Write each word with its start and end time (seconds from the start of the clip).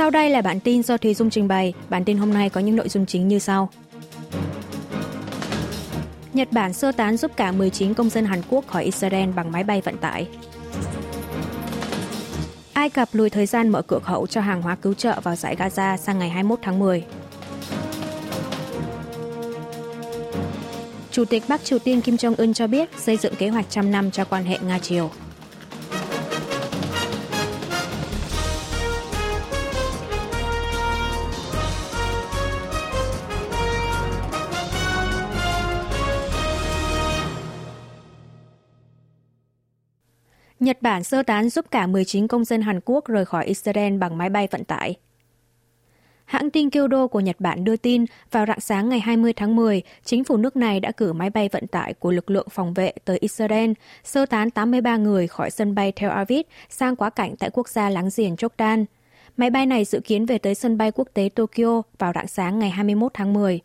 Sau 0.00 0.10
đây 0.10 0.30
là 0.30 0.42
bản 0.42 0.60
tin 0.60 0.82
do 0.82 0.96
Thùy 0.96 1.14
Dung 1.14 1.30
trình 1.30 1.48
bày. 1.48 1.72
Bản 1.88 2.04
tin 2.04 2.18
hôm 2.18 2.32
nay 2.32 2.50
có 2.50 2.60
những 2.60 2.76
nội 2.76 2.88
dung 2.88 3.06
chính 3.06 3.28
như 3.28 3.38
sau. 3.38 3.68
Nhật 6.32 6.48
Bản 6.52 6.72
sơ 6.72 6.92
tán 6.92 7.16
giúp 7.16 7.30
cả 7.36 7.52
19 7.52 7.94
công 7.94 8.10
dân 8.10 8.24
Hàn 8.24 8.42
Quốc 8.48 8.66
khỏi 8.66 8.84
Israel 8.84 9.30
bằng 9.30 9.52
máy 9.52 9.64
bay 9.64 9.80
vận 9.80 9.96
tải. 9.96 10.28
Ai 12.72 12.90
Cập 12.90 13.08
lùi 13.12 13.30
thời 13.30 13.46
gian 13.46 13.68
mở 13.68 13.82
cửa 13.82 13.98
khẩu 13.98 14.26
cho 14.26 14.40
hàng 14.40 14.62
hóa 14.62 14.74
cứu 14.74 14.94
trợ 14.94 15.20
vào 15.22 15.36
giải 15.36 15.56
Gaza 15.56 15.96
sang 15.96 16.18
ngày 16.18 16.30
21 16.30 16.58
tháng 16.62 16.78
10. 16.78 17.04
Chủ 21.10 21.24
tịch 21.24 21.42
Bắc 21.48 21.64
Triều 21.64 21.78
Tiên 21.78 22.00
Kim 22.00 22.14
Jong-un 22.14 22.52
cho 22.52 22.66
biết 22.66 22.90
xây 22.98 23.16
dựng 23.16 23.34
kế 23.34 23.48
hoạch 23.48 23.66
trăm 23.70 23.92
năm 23.92 24.10
cho 24.10 24.24
quan 24.24 24.44
hệ 24.44 24.58
Nga-Triều. 24.58 25.08
Nhật 40.60 40.82
Bản 40.82 41.04
sơ 41.04 41.22
tán 41.22 41.48
giúp 41.48 41.66
cả 41.70 41.86
19 41.86 42.26
công 42.26 42.44
dân 42.44 42.62
Hàn 42.62 42.80
Quốc 42.84 43.04
rời 43.06 43.24
khỏi 43.24 43.46
Israel 43.46 43.96
bằng 43.96 44.18
máy 44.18 44.30
bay 44.30 44.48
vận 44.50 44.64
tải. 44.64 44.94
Hãng 46.24 46.50
tin 46.50 46.70
Kyodo 46.70 47.06
của 47.06 47.20
Nhật 47.20 47.36
Bản 47.38 47.64
đưa 47.64 47.76
tin 47.76 48.04
vào 48.30 48.46
rạng 48.46 48.60
sáng 48.60 48.88
ngày 48.88 49.00
20 49.00 49.32
tháng 49.32 49.56
10, 49.56 49.82
chính 50.04 50.24
phủ 50.24 50.36
nước 50.36 50.56
này 50.56 50.80
đã 50.80 50.92
cử 50.92 51.12
máy 51.12 51.30
bay 51.30 51.48
vận 51.52 51.66
tải 51.66 51.94
của 51.94 52.10
lực 52.10 52.30
lượng 52.30 52.48
phòng 52.50 52.74
vệ 52.74 52.92
tới 53.04 53.18
Israel, 53.20 53.72
sơ 54.04 54.26
tán 54.26 54.50
83 54.50 54.96
người 54.96 55.26
khỏi 55.26 55.50
sân 55.50 55.74
bay 55.74 55.92
Tel 55.92 56.10
Aviv 56.10 56.46
sang 56.68 56.96
quá 56.96 57.10
cảnh 57.10 57.36
tại 57.36 57.50
quốc 57.52 57.68
gia 57.68 57.90
láng 57.90 58.08
giềng 58.16 58.34
Jordan. 58.34 58.84
Máy 59.36 59.50
bay 59.50 59.66
này 59.66 59.84
dự 59.84 60.00
kiến 60.00 60.26
về 60.26 60.38
tới 60.38 60.54
sân 60.54 60.78
bay 60.78 60.92
quốc 60.94 61.08
tế 61.14 61.28
Tokyo 61.34 61.82
vào 61.98 62.12
rạng 62.14 62.26
sáng 62.26 62.58
ngày 62.58 62.70
21 62.70 63.14
tháng 63.14 63.32
10. 63.32 63.60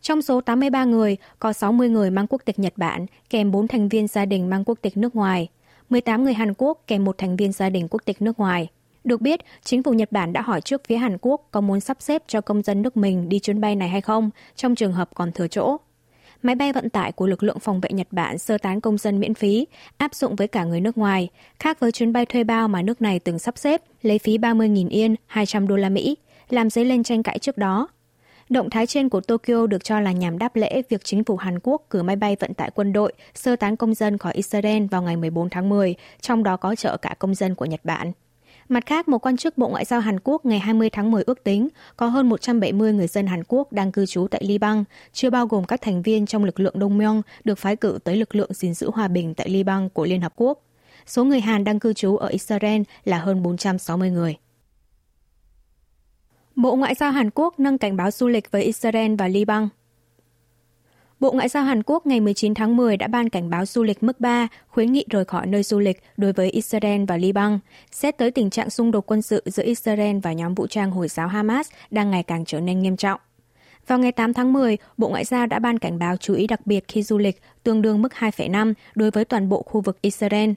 Trong 0.00 0.22
số 0.22 0.40
83 0.40 0.84
người, 0.84 1.16
có 1.38 1.52
60 1.52 1.88
người 1.88 2.10
mang 2.10 2.26
quốc 2.26 2.42
tịch 2.44 2.58
Nhật 2.58 2.72
Bản, 2.76 3.06
kèm 3.30 3.50
4 3.50 3.68
thành 3.68 3.88
viên 3.88 4.06
gia 4.06 4.24
đình 4.24 4.50
mang 4.50 4.64
quốc 4.64 4.78
tịch 4.82 4.96
nước 4.96 5.16
ngoài. 5.16 5.48
18 5.90 6.24
người 6.24 6.34
Hàn 6.34 6.54
Quốc 6.58 6.82
kèm 6.86 7.04
một 7.04 7.18
thành 7.18 7.36
viên 7.36 7.52
gia 7.52 7.70
đình 7.70 7.88
quốc 7.90 8.02
tịch 8.04 8.22
nước 8.22 8.38
ngoài. 8.38 8.68
Được 9.04 9.20
biết, 9.20 9.40
chính 9.64 9.82
phủ 9.82 9.92
Nhật 9.92 10.12
Bản 10.12 10.32
đã 10.32 10.40
hỏi 10.40 10.60
trước 10.60 10.82
phía 10.88 10.96
Hàn 10.96 11.18
Quốc 11.20 11.48
có 11.50 11.60
muốn 11.60 11.80
sắp 11.80 11.96
xếp 12.00 12.22
cho 12.26 12.40
công 12.40 12.62
dân 12.62 12.82
nước 12.82 12.96
mình 12.96 13.28
đi 13.28 13.38
chuyến 13.38 13.60
bay 13.60 13.76
này 13.76 13.88
hay 13.88 14.00
không, 14.00 14.30
trong 14.56 14.74
trường 14.74 14.92
hợp 14.92 15.10
còn 15.14 15.32
thừa 15.32 15.48
chỗ. 15.48 15.76
Máy 16.42 16.54
bay 16.54 16.72
vận 16.72 16.90
tải 16.90 17.12
của 17.12 17.26
lực 17.26 17.42
lượng 17.42 17.58
phòng 17.58 17.80
vệ 17.80 17.90
Nhật 17.92 18.06
Bản 18.10 18.38
sơ 18.38 18.58
tán 18.58 18.80
công 18.80 18.98
dân 18.98 19.20
miễn 19.20 19.34
phí, 19.34 19.66
áp 19.96 20.14
dụng 20.14 20.36
với 20.36 20.48
cả 20.48 20.64
người 20.64 20.80
nước 20.80 20.98
ngoài, 20.98 21.28
khác 21.58 21.80
với 21.80 21.92
chuyến 21.92 22.12
bay 22.12 22.26
thuê 22.26 22.44
bao 22.44 22.68
mà 22.68 22.82
nước 22.82 23.02
này 23.02 23.18
từng 23.18 23.38
sắp 23.38 23.58
xếp, 23.58 23.82
lấy 24.02 24.18
phí 24.18 24.38
30.000 24.38 24.88
yên, 24.88 25.14
200 25.26 25.68
đô 25.68 25.76
la 25.76 25.88
Mỹ, 25.88 26.16
làm 26.48 26.70
dấy 26.70 26.84
lên 26.84 27.02
tranh 27.02 27.22
cãi 27.22 27.38
trước 27.38 27.58
đó. 27.58 27.88
Động 28.48 28.70
thái 28.70 28.86
trên 28.86 29.08
của 29.08 29.20
Tokyo 29.20 29.66
được 29.66 29.84
cho 29.84 30.00
là 30.00 30.12
nhằm 30.12 30.38
đáp 30.38 30.56
lễ 30.56 30.82
việc 30.88 31.04
chính 31.04 31.24
phủ 31.24 31.36
Hàn 31.36 31.58
Quốc 31.62 31.82
cử 31.90 32.02
máy 32.02 32.16
bay 32.16 32.36
vận 32.40 32.54
tải 32.54 32.70
quân 32.74 32.92
đội 32.92 33.12
sơ 33.34 33.56
tán 33.56 33.76
công 33.76 33.94
dân 33.94 34.18
khỏi 34.18 34.32
Israel 34.32 34.86
vào 34.86 35.02
ngày 35.02 35.16
14 35.16 35.50
tháng 35.50 35.68
10, 35.68 35.94
trong 36.20 36.42
đó 36.42 36.56
có 36.56 36.74
chở 36.74 36.96
cả 36.96 37.14
công 37.18 37.34
dân 37.34 37.54
của 37.54 37.64
Nhật 37.64 37.80
Bản. 37.84 38.12
Mặt 38.68 38.86
khác, 38.86 39.08
một 39.08 39.18
quan 39.18 39.36
chức 39.36 39.58
Bộ 39.58 39.68
Ngoại 39.68 39.84
giao 39.84 40.00
Hàn 40.00 40.20
Quốc 40.24 40.46
ngày 40.46 40.58
20 40.58 40.90
tháng 40.90 41.10
10 41.10 41.22
ước 41.26 41.44
tính 41.44 41.68
có 41.96 42.06
hơn 42.06 42.28
170 42.28 42.92
người 42.92 43.06
dân 43.06 43.26
Hàn 43.26 43.42
Quốc 43.48 43.72
đang 43.72 43.92
cư 43.92 44.06
trú 44.06 44.26
tại 44.30 44.44
Liban, 44.44 44.84
chưa 45.12 45.30
bao 45.30 45.46
gồm 45.46 45.64
các 45.64 45.80
thành 45.82 46.02
viên 46.02 46.26
trong 46.26 46.44
lực 46.44 46.60
lượng 46.60 46.78
Đông 46.78 46.98
Myong 46.98 47.22
được 47.44 47.58
phái 47.58 47.76
cử 47.76 47.98
tới 48.04 48.16
lực 48.16 48.34
lượng 48.34 48.54
gìn 48.54 48.74
giữ 48.74 48.90
hòa 48.94 49.08
bình 49.08 49.34
tại 49.34 49.48
Liban 49.48 49.88
của 49.88 50.04
Liên 50.04 50.20
Hợp 50.20 50.32
Quốc. 50.36 50.62
Số 51.06 51.24
người 51.24 51.40
Hàn 51.40 51.64
đang 51.64 51.78
cư 51.78 51.92
trú 51.92 52.16
ở 52.16 52.28
Israel 52.28 52.82
là 53.04 53.18
hơn 53.18 53.42
460 53.42 54.10
người. 54.10 54.36
Bộ 56.58 56.76
Ngoại 56.76 56.94
giao 56.94 57.10
Hàn 57.10 57.30
Quốc 57.34 57.60
nâng 57.60 57.78
cảnh 57.78 57.96
báo 57.96 58.10
du 58.10 58.28
lịch 58.28 58.50
với 58.50 58.62
Israel 58.62 59.14
và 59.14 59.28
Liban. 59.28 59.68
Bộ 61.20 61.32
Ngoại 61.32 61.48
giao 61.48 61.62
Hàn 61.62 61.82
Quốc 61.82 62.06
ngày 62.06 62.20
19 62.20 62.54
tháng 62.54 62.76
10 62.76 62.96
đã 62.96 63.06
ban 63.06 63.28
cảnh 63.28 63.50
báo 63.50 63.66
du 63.66 63.82
lịch 63.82 64.02
mức 64.02 64.20
3, 64.20 64.48
khuyến 64.68 64.92
nghị 64.92 65.04
rời 65.10 65.24
khỏi 65.24 65.46
nơi 65.46 65.62
du 65.62 65.78
lịch 65.78 66.02
đối 66.16 66.32
với 66.32 66.50
Israel 66.50 67.04
và 67.04 67.16
Liban, 67.16 67.58
xét 67.90 68.18
tới 68.18 68.30
tình 68.30 68.50
trạng 68.50 68.70
xung 68.70 68.90
đột 68.90 69.06
quân 69.06 69.22
sự 69.22 69.42
giữa 69.46 69.62
Israel 69.62 70.18
và 70.18 70.32
nhóm 70.32 70.54
vũ 70.54 70.66
trang 70.66 70.90
Hồi 70.90 71.08
giáo 71.08 71.28
Hamas 71.28 71.70
đang 71.90 72.10
ngày 72.10 72.22
càng 72.22 72.44
trở 72.44 72.60
nên 72.60 72.82
nghiêm 72.82 72.96
trọng. 72.96 73.20
Vào 73.86 73.98
ngày 73.98 74.12
8 74.12 74.34
tháng 74.34 74.52
10, 74.52 74.78
Bộ 74.96 75.08
Ngoại 75.08 75.24
giao 75.24 75.46
đã 75.46 75.58
ban 75.58 75.78
cảnh 75.78 75.98
báo 75.98 76.16
chú 76.16 76.34
ý 76.34 76.46
đặc 76.46 76.66
biệt 76.66 76.84
khi 76.88 77.02
du 77.02 77.18
lịch 77.18 77.42
tương 77.62 77.82
đương 77.82 78.02
mức 78.02 78.12
2,5 78.18 78.74
đối 78.94 79.10
với 79.10 79.24
toàn 79.24 79.48
bộ 79.48 79.62
khu 79.62 79.80
vực 79.80 80.02
Israel. 80.02 80.50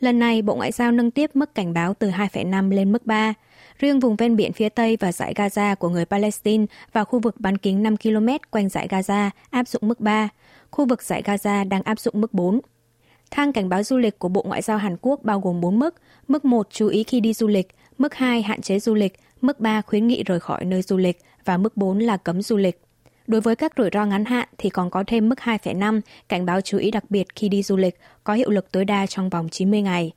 Lần 0.00 0.18
này, 0.18 0.42
Bộ 0.42 0.54
Ngoại 0.54 0.72
giao 0.72 0.92
nâng 0.92 1.10
tiếp 1.10 1.30
mức 1.34 1.54
cảnh 1.54 1.72
báo 1.72 1.94
từ 1.94 2.10
2,5 2.10 2.70
lên 2.70 2.92
mức 2.92 3.06
3, 3.06 3.34
Riêng 3.78 4.00
vùng 4.00 4.16
ven 4.16 4.36
biển 4.36 4.52
phía 4.52 4.68
Tây 4.68 4.96
và 5.00 5.12
giải 5.12 5.34
Gaza 5.36 5.76
của 5.76 5.88
người 5.88 6.04
Palestine 6.04 6.66
và 6.92 7.04
khu 7.04 7.18
vực 7.18 7.40
bán 7.40 7.58
kính 7.58 7.82
5 7.82 7.96
km 7.96 8.28
quanh 8.50 8.68
giải 8.68 8.88
Gaza 8.88 9.30
áp 9.50 9.68
dụng 9.68 9.88
mức 9.88 10.00
3, 10.00 10.28
khu 10.70 10.86
vực 10.86 11.02
giải 11.02 11.22
Gaza 11.22 11.68
đang 11.68 11.82
áp 11.82 12.00
dụng 12.00 12.20
mức 12.20 12.34
4. 12.34 12.60
Thang 13.30 13.52
cảnh 13.52 13.68
báo 13.68 13.82
du 13.82 13.96
lịch 13.96 14.18
của 14.18 14.28
Bộ 14.28 14.42
Ngoại 14.42 14.62
giao 14.62 14.78
Hàn 14.78 14.96
Quốc 15.00 15.20
bao 15.22 15.40
gồm 15.40 15.60
4 15.60 15.78
mức. 15.78 15.94
Mức 16.28 16.44
1 16.44 16.66
chú 16.70 16.88
ý 16.88 17.04
khi 17.04 17.20
đi 17.20 17.32
du 17.32 17.46
lịch, 17.46 17.68
mức 17.98 18.14
2 18.14 18.42
hạn 18.42 18.60
chế 18.60 18.78
du 18.78 18.94
lịch, 18.94 19.12
mức 19.40 19.60
3 19.60 19.82
khuyến 19.82 20.06
nghị 20.06 20.22
rời 20.22 20.40
khỏi 20.40 20.64
nơi 20.64 20.82
du 20.82 20.96
lịch 20.96 21.18
và 21.44 21.56
mức 21.56 21.76
4 21.76 21.98
là 21.98 22.16
cấm 22.16 22.42
du 22.42 22.56
lịch. 22.56 22.80
Đối 23.26 23.40
với 23.40 23.56
các 23.56 23.72
rủi 23.76 23.90
ro 23.92 24.04
ngắn 24.06 24.24
hạn 24.24 24.48
thì 24.58 24.70
còn 24.70 24.90
có 24.90 25.04
thêm 25.06 25.28
mức 25.28 25.38
2,5 25.38 26.00
cảnh 26.28 26.46
báo 26.46 26.60
chú 26.60 26.78
ý 26.78 26.90
đặc 26.90 27.10
biệt 27.10 27.26
khi 27.34 27.48
đi 27.48 27.62
du 27.62 27.76
lịch 27.76 27.98
có 28.24 28.34
hiệu 28.34 28.50
lực 28.50 28.72
tối 28.72 28.84
đa 28.84 29.06
trong 29.06 29.28
vòng 29.28 29.48
90 29.48 29.82
ngày. 29.82 30.12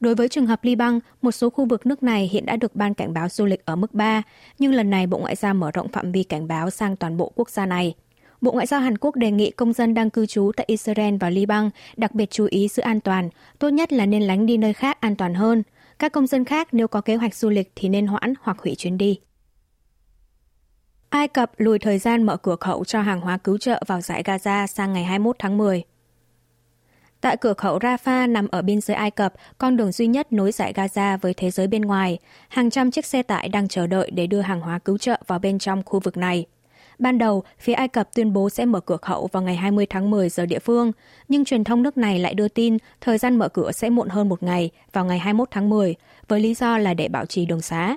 Đối 0.00 0.14
với 0.14 0.28
trường 0.28 0.46
hợp 0.46 0.64
Liban, 0.64 0.98
một 1.22 1.32
số 1.32 1.50
khu 1.50 1.64
vực 1.64 1.86
nước 1.86 2.02
này 2.02 2.28
hiện 2.32 2.46
đã 2.46 2.56
được 2.56 2.76
ban 2.76 2.94
cảnh 2.94 3.12
báo 3.14 3.28
du 3.28 3.44
lịch 3.44 3.64
ở 3.64 3.76
mức 3.76 3.94
3, 3.94 4.22
nhưng 4.58 4.74
lần 4.74 4.90
này 4.90 5.06
Bộ 5.06 5.18
Ngoại 5.18 5.36
giao 5.36 5.54
mở 5.54 5.70
rộng 5.70 5.88
phạm 5.88 6.12
vi 6.12 6.22
cảnh 6.22 6.48
báo 6.48 6.70
sang 6.70 6.96
toàn 6.96 7.16
bộ 7.16 7.32
quốc 7.34 7.50
gia 7.50 7.66
này. 7.66 7.94
Bộ 8.40 8.52
Ngoại 8.52 8.66
giao 8.66 8.80
Hàn 8.80 8.98
Quốc 8.98 9.16
đề 9.16 9.30
nghị 9.30 9.50
công 9.50 9.72
dân 9.72 9.94
đang 9.94 10.10
cư 10.10 10.26
trú 10.26 10.52
tại 10.56 10.64
Israel 10.68 11.16
và 11.20 11.30
Liban 11.30 11.70
đặc 11.96 12.14
biệt 12.14 12.30
chú 12.30 12.46
ý 12.50 12.68
sự 12.68 12.82
an 12.82 13.00
toàn, 13.00 13.28
tốt 13.58 13.68
nhất 13.68 13.92
là 13.92 14.06
nên 14.06 14.22
lánh 14.22 14.46
đi 14.46 14.56
nơi 14.56 14.72
khác 14.72 15.00
an 15.00 15.16
toàn 15.16 15.34
hơn. 15.34 15.62
Các 15.98 16.12
công 16.12 16.26
dân 16.26 16.44
khác 16.44 16.68
nếu 16.72 16.88
có 16.88 17.00
kế 17.00 17.14
hoạch 17.14 17.34
du 17.34 17.50
lịch 17.50 17.72
thì 17.76 17.88
nên 17.88 18.06
hoãn 18.06 18.34
hoặc 18.40 18.58
hủy 18.58 18.74
chuyến 18.74 18.98
đi. 18.98 19.18
Ai 21.08 21.28
Cập 21.28 21.52
lùi 21.56 21.78
thời 21.78 21.98
gian 21.98 22.22
mở 22.22 22.36
cửa 22.36 22.56
khẩu 22.60 22.84
cho 22.84 23.00
hàng 23.00 23.20
hóa 23.20 23.38
cứu 23.38 23.58
trợ 23.58 23.82
vào 23.86 24.00
giải 24.00 24.22
Gaza 24.22 24.66
sang 24.66 24.92
ngày 24.92 25.04
21 25.04 25.36
tháng 25.38 25.58
10. 25.58 25.82
Tại 27.26 27.36
cửa 27.36 27.54
khẩu 27.54 27.78
Rafah 27.78 28.32
nằm 28.32 28.48
ở 28.48 28.62
biên 28.62 28.80
giới 28.80 28.96
Ai 28.96 29.10
Cập, 29.10 29.34
con 29.58 29.76
đường 29.76 29.92
duy 29.92 30.06
nhất 30.06 30.32
nối 30.32 30.52
giải 30.52 30.72
Gaza 30.72 31.18
với 31.18 31.34
thế 31.34 31.50
giới 31.50 31.66
bên 31.66 31.82
ngoài, 31.82 32.18
hàng 32.48 32.70
trăm 32.70 32.90
chiếc 32.90 33.06
xe 33.06 33.22
tải 33.22 33.48
đang 33.48 33.68
chờ 33.68 33.86
đợi 33.86 34.10
để 34.10 34.26
đưa 34.26 34.40
hàng 34.40 34.60
hóa 34.60 34.78
cứu 34.78 34.98
trợ 34.98 35.20
vào 35.26 35.38
bên 35.38 35.58
trong 35.58 35.82
khu 35.82 36.00
vực 36.00 36.16
này. 36.16 36.46
Ban 36.98 37.18
đầu, 37.18 37.42
phía 37.58 37.72
Ai 37.72 37.88
Cập 37.88 38.14
tuyên 38.14 38.32
bố 38.32 38.50
sẽ 38.50 38.64
mở 38.64 38.80
cửa 38.80 38.96
khẩu 39.02 39.28
vào 39.32 39.42
ngày 39.42 39.56
20 39.56 39.86
tháng 39.86 40.10
10 40.10 40.28
giờ 40.28 40.46
địa 40.46 40.58
phương, 40.58 40.92
nhưng 41.28 41.44
truyền 41.44 41.64
thông 41.64 41.82
nước 41.82 41.96
này 41.96 42.18
lại 42.18 42.34
đưa 42.34 42.48
tin 42.48 42.76
thời 43.00 43.18
gian 43.18 43.36
mở 43.36 43.48
cửa 43.48 43.72
sẽ 43.72 43.90
muộn 43.90 44.08
hơn 44.08 44.28
một 44.28 44.42
ngày 44.42 44.70
vào 44.92 45.04
ngày 45.04 45.18
21 45.18 45.48
tháng 45.50 45.70
10, 45.70 45.94
với 46.28 46.40
lý 46.40 46.54
do 46.54 46.78
là 46.78 46.94
để 46.94 47.08
bảo 47.08 47.26
trì 47.26 47.46
đường 47.46 47.62
xá. 47.62 47.96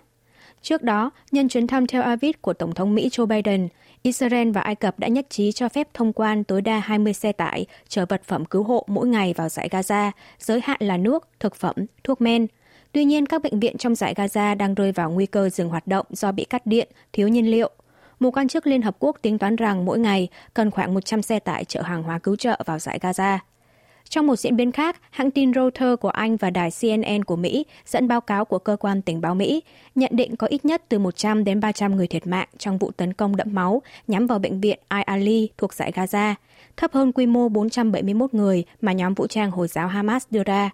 Trước 0.62 0.84
đó, 0.84 1.12
nhân 1.32 1.50
chuyến 1.50 1.68
thăm 1.68 1.88
Tel 1.88 2.02
Aviv 2.02 2.36
của 2.42 2.54
Tổng 2.54 2.74
thống 2.74 2.96
Mỹ 2.96 3.10
Joe 3.10 3.26
Biden, 3.26 3.68
Israel 4.04 4.52
và 4.52 4.62
Ai 4.62 4.76
Cập 4.76 5.00
đã 5.00 5.08
nhất 5.08 5.26
trí 5.30 5.52
cho 5.52 5.70
phép 5.70 5.88
thông 5.94 6.14
quan 6.14 6.44
tối 6.44 6.62
đa 6.62 6.80
20 6.80 7.14
xe 7.14 7.32
tải 7.32 7.66
chở 7.88 8.06
vật 8.10 8.22
phẩm 8.24 8.46
cứu 8.46 8.64
hộ 8.64 8.86
mỗi 8.88 9.08
ngày 9.08 9.34
vào 9.34 9.50
giải 9.50 9.70
Gaza, 9.72 10.12
giới 10.40 10.62
hạn 10.64 10.78
là 10.82 10.98
nước, 10.98 11.28
thực 11.40 11.56
phẩm, 11.56 11.76
thuốc 12.04 12.22
men. 12.22 12.48
Tuy 12.92 13.06
nhiên, 13.06 13.26
các 13.26 13.42
bệnh 13.42 13.60
viện 13.60 13.78
trong 13.78 13.96
giải 13.96 14.14
Gaza 14.14 14.58
đang 14.58 14.74
rơi 14.74 14.92
vào 14.92 15.12
nguy 15.12 15.26
cơ 15.26 15.50
dừng 15.50 15.70
hoạt 15.70 15.88
động 15.88 16.06
do 16.10 16.32
bị 16.32 16.44
cắt 16.44 16.66
điện, 16.66 16.90
thiếu 17.14 17.28
nhiên 17.28 17.52
liệu. 17.52 17.72
Một 18.20 18.32
quan 18.32 18.48
chức 18.48 18.68
Liên 18.68 18.82
Hợp 18.82 18.96
Quốc 19.00 19.18
tính 19.22 19.38
toán 19.38 19.56
rằng 19.56 19.86
mỗi 19.86 20.00
ngày 20.00 20.28
cần 20.54 20.72
khoảng 20.72 20.94
100 20.94 21.22
xe 21.22 21.40
tải 21.40 21.66
chở 21.66 21.82
hàng 21.82 22.04
hóa 22.04 22.20
cứu 22.20 22.36
trợ 22.36 22.62
vào 22.66 22.80
giải 22.80 23.00
Gaza. 23.02 23.38
Trong 24.10 24.28
một 24.28 24.36
diễn 24.36 24.56
biến 24.56 24.72
khác, 24.72 25.02
hãng 25.12 25.32
tin 25.32 25.54
Reuters 25.54 26.02
của 26.02 26.10
Anh 26.10 26.38
và 26.38 26.50
đài 26.50 26.70
CNN 26.82 27.24
của 27.24 27.36
Mỹ 27.36 27.66
dẫn 27.86 28.08
báo 28.08 28.22
cáo 28.22 28.46
của 28.46 28.60
cơ 28.60 28.76
quan 28.76 29.02
tình 29.02 29.22
báo 29.22 29.36
Mỹ 29.36 29.64
nhận 29.96 30.12
định 30.14 30.36
có 30.36 30.48
ít 30.48 30.66
nhất 30.66 30.84
từ 30.90 31.00
100 31.00 31.44
đến 31.44 31.60
300 31.60 31.96
người 31.96 32.08
thiệt 32.08 32.28
mạng 32.28 32.48
trong 32.58 32.78
vụ 32.78 32.92
tấn 32.92 33.14
công 33.14 33.36
đẫm 33.36 33.48
máu 33.54 33.82
nhắm 34.08 34.28
vào 34.28 34.40
bệnh 34.40 34.62
viện 34.62 34.80
Al-Ali 34.90 35.48
thuộc 35.58 35.74
giải 35.74 35.92
Gaza, 35.96 36.34
thấp 36.78 36.94
hơn 36.94 37.12
quy 37.12 37.26
mô 37.26 37.50
471 37.50 38.34
người 38.34 38.64
mà 38.82 38.92
nhóm 38.92 39.14
vũ 39.14 39.28
trang 39.28 39.52
Hồi 39.52 39.68
giáo 39.68 39.88
Hamas 39.88 40.26
đưa 40.30 40.44
ra. 40.44 40.70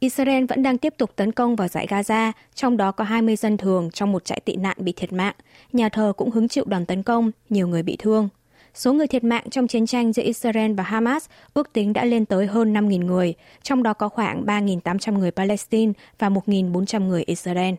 Israel 0.00 0.44
vẫn 0.44 0.62
đang 0.62 0.78
tiếp 0.78 0.94
tục 0.98 1.10
tấn 1.16 1.32
công 1.32 1.56
vào 1.56 1.68
giải 1.68 1.86
Gaza, 1.90 2.32
trong 2.54 2.76
đó 2.76 2.92
có 2.92 3.04
20 3.04 3.36
dân 3.36 3.56
thường 3.56 3.90
trong 3.90 4.12
một 4.12 4.24
trại 4.24 4.40
tị 4.40 4.56
nạn 4.56 4.76
bị 4.80 4.92
thiệt 4.92 5.12
mạng. 5.12 5.34
Nhà 5.72 5.88
thờ 5.88 6.12
cũng 6.16 6.30
hứng 6.30 6.48
chịu 6.48 6.64
đòn 6.66 6.86
tấn 6.86 7.02
công, 7.02 7.30
nhiều 7.50 7.68
người 7.68 7.82
bị 7.82 7.96
thương. 7.96 8.28
Số 8.76 8.92
người 8.92 9.06
thiệt 9.06 9.24
mạng 9.24 9.44
trong 9.50 9.66
chiến 9.66 9.86
tranh 9.86 10.12
giữa 10.12 10.22
Israel 10.22 10.72
và 10.72 10.84
Hamas 10.84 11.26
ước 11.54 11.72
tính 11.72 11.92
đã 11.92 12.04
lên 12.04 12.26
tới 12.26 12.46
hơn 12.46 12.74
5.000 12.74 13.04
người, 13.06 13.34
trong 13.62 13.82
đó 13.82 13.92
có 13.92 14.08
khoảng 14.08 14.44
3.800 14.46 15.18
người 15.18 15.30
Palestine 15.30 15.92
và 16.18 16.28
1.400 16.28 17.06
người 17.06 17.22
Israel. 17.22 17.74